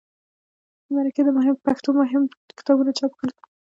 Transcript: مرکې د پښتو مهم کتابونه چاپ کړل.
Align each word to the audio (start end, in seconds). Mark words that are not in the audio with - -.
مرکې 0.95 1.21
د 1.25 1.29
پښتو 1.65 1.89
مهم 1.99 2.23
کتابونه 2.59 2.91
چاپ 2.97 3.11
کړل. 3.19 3.31